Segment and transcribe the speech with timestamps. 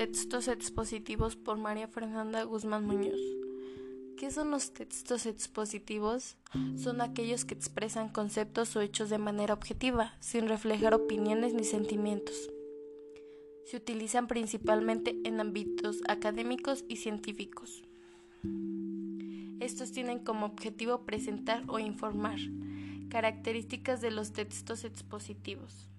[0.00, 3.20] Textos expositivos por María Fernanda Guzmán Muñoz.
[4.16, 6.38] ¿Qué son los textos expositivos?
[6.82, 12.50] Son aquellos que expresan conceptos o hechos de manera objetiva, sin reflejar opiniones ni sentimientos.
[13.66, 17.82] Se utilizan principalmente en ámbitos académicos y científicos.
[19.60, 22.38] Estos tienen como objetivo presentar o informar.
[23.10, 25.90] Características de los textos expositivos.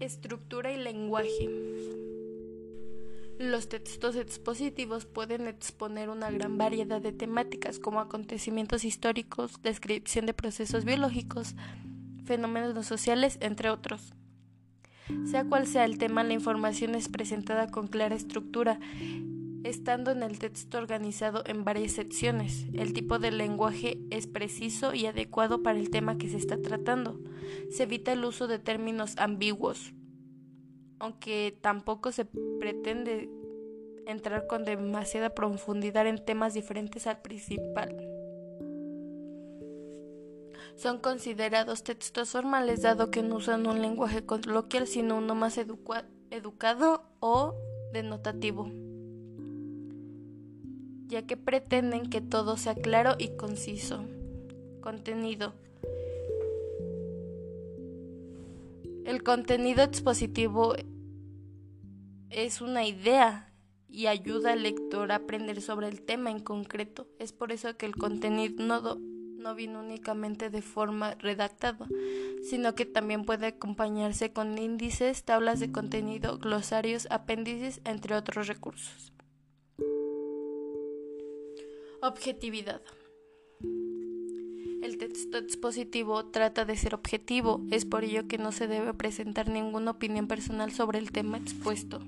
[0.00, 1.50] Estructura y lenguaje.
[3.38, 10.32] Los textos expositivos pueden exponer una gran variedad de temáticas como acontecimientos históricos, descripción de
[10.32, 11.54] procesos biológicos,
[12.24, 14.14] fenómenos sociales, entre otros.
[15.26, 18.80] Sea cual sea el tema, la información es presentada con clara estructura,
[19.64, 22.66] estando en el texto organizado en varias secciones.
[22.72, 27.20] El tipo de lenguaje es preciso y adecuado para el tema que se está tratando.
[27.70, 29.92] Se evita el uso de términos ambiguos,
[30.98, 32.24] aunque tampoco se
[32.58, 33.30] pretende
[34.06, 37.96] entrar con demasiada profundidad en temas diferentes al principal.
[40.76, 47.02] Son considerados textos formales dado que no usan un lenguaje coloquial sino uno más educado
[47.20, 47.54] o
[47.92, 48.70] denotativo
[51.10, 54.04] ya que pretenden que todo sea claro y conciso.
[54.80, 55.52] Contenido.
[59.04, 60.74] El contenido expositivo
[62.30, 63.52] es una idea
[63.88, 67.08] y ayuda al lector a aprender sobre el tema en concreto.
[67.18, 71.88] Es por eso que el contenido no, no viene únicamente de forma redactada,
[72.48, 79.12] sino que también puede acompañarse con índices, tablas de contenido, glosarios, apéndices, entre otros recursos.
[82.02, 82.80] Objetividad.
[84.82, 89.50] El texto expositivo trata de ser objetivo, es por ello que no se debe presentar
[89.50, 92.00] ninguna opinión personal sobre el tema expuesto.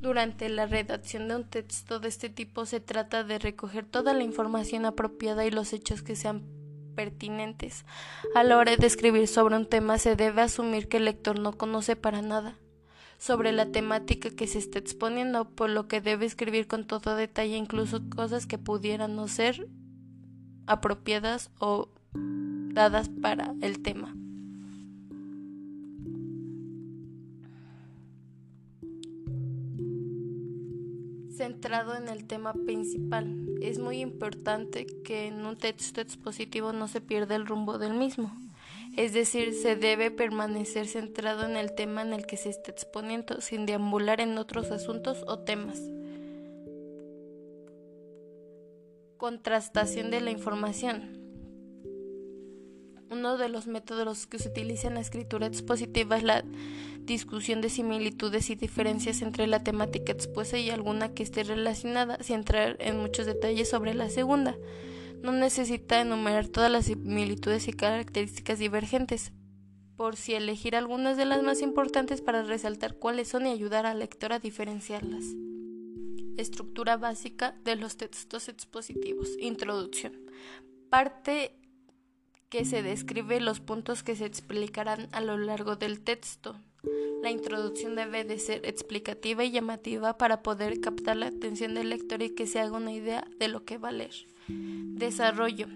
[0.00, 4.22] Durante la redacción de un texto de este tipo se trata de recoger toda la
[4.22, 6.46] información apropiada y los hechos que sean
[6.94, 7.84] pertinentes.
[8.36, 11.58] A la hora de escribir sobre un tema se debe asumir que el lector no
[11.58, 12.56] conoce para nada
[13.18, 17.56] sobre la temática que se está exponiendo, por lo que debe escribir con todo detalle
[17.56, 19.68] incluso cosas que pudieran no ser
[20.66, 24.14] apropiadas o dadas para el tema.
[31.36, 37.02] Centrado en el tema principal, es muy importante que en un texto expositivo no se
[37.02, 38.32] pierda el rumbo del mismo
[38.96, 43.42] es decir, se debe permanecer centrado en el tema en el que se está exponiendo,
[43.42, 45.78] sin deambular en otros asuntos o temas.
[49.18, 51.22] Contrastación de la información.
[53.10, 56.44] Uno de los métodos que se utiliza en la escritura expositiva es la
[57.02, 62.36] discusión de similitudes y diferencias entre la temática expuesta y alguna que esté relacionada, sin
[62.36, 64.56] entrar en muchos detalles sobre la segunda
[65.22, 69.32] no necesita enumerar todas las similitudes y características divergentes,
[69.96, 73.98] por si elegir algunas de las más importantes para resaltar cuáles son y ayudar al
[73.98, 75.24] lector a diferenciarlas.
[76.36, 79.30] Estructura básica de los textos expositivos.
[79.40, 80.12] Introducción.
[80.90, 81.58] Parte
[82.64, 86.56] se describe los puntos que se explicarán a lo largo del texto.
[87.22, 92.22] La introducción debe de ser explicativa y llamativa para poder captar la atención del lector
[92.22, 94.14] y que se haga una idea de lo que va a leer.
[94.48, 95.66] Desarrollo.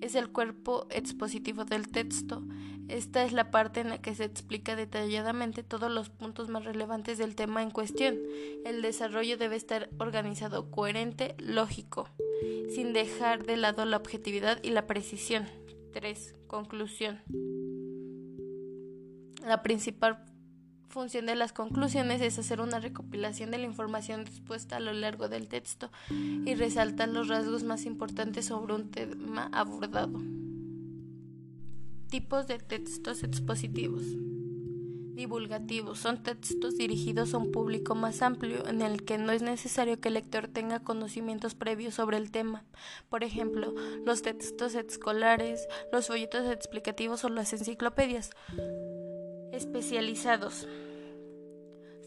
[0.00, 2.42] Es el cuerpo expositivo del texto.
[2.88, 7.18] Esta es la parte en la que se explica detalladamente todos los puntos más relevantes
[7.18, 8.18] del tema en cuestión.
[8.64, 12.08] El desarrollo debe estar organizado, coherente, lógico,
[12.74, 15.48] sin dejar de lado la objetividad y la precisión.
[15.92, 16.34] 3.
[16.46, 17.20] Conclusión.
[19.46, 20.24] La principal
[20.88, 25.28] función de las conclusiones es hacer una recopilación de la información dispuesta a lo largo
[25.28, 30.20] del texto y resaltar los rasgos más importantes sobre un tema abordado.
[32.08, 34.04] Tipos de textos expositivos.
[35.14, 40.00] Divulgativos son textos dirigidos a un público más amplio en el que no es necesario
[40.00, 42.64] que el lector tenga conocimientos previos sobre el tema.
[43.10, 43.74] Por ejemplo,
[44.06, 48.30] los textos escolares, los folletos explicativos o las enciclopedias
[49.52, 50.66] especializados.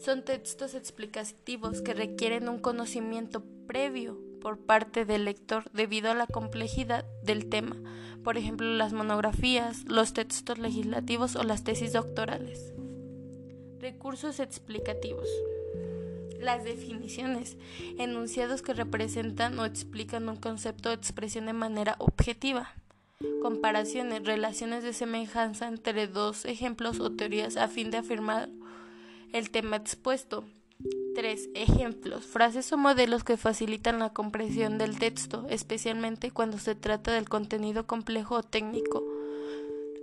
[0.02, 6.26] Son textos explicativos que requieren un conocimiento previo por parte del lector debido a la
[6.26, 7.76] complejidad del tema,
[8.24, 12.74] por ejemplo las monografías, los textos legislativos o las tesis doctorales.
[13.86, 15.28] Recursos explicativos.
[16.40, 17.56] Las definiciones,
[17.98, 22.74] enunciados que representan o explican un concepto o expresión de manera objetiva.
[23.40, 28.48] comparaciones, relaciones de semejanza entre dos ejemplos o teorías a fin de afirmar
[29.32, 30.42] el tema expuesto.
[31.14, 31.50] 3.
[31.54, 32.24] Ejemplos.
[32.24, 37.86] Frases o modelos que facilitan la comprensión del texto, especialmente cuando se trata del contenido
[37.86, 39.04] complejo o técnico.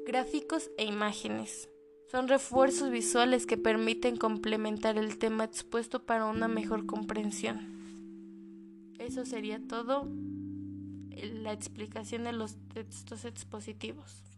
[0.07, 1.68] Gráficos e imágenes.
[2.13, 8.94] Son refuerzos visuales que permiten complementar el tema expuesto para una mejor comprensión.
[9.00, 10.07] Eso sería todo
[11.10, 14.32] la explicación de los textos expositivos.